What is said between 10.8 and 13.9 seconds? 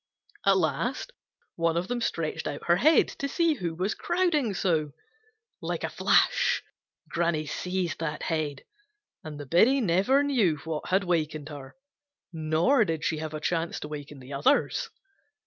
had wakened her, nor did she have a chance to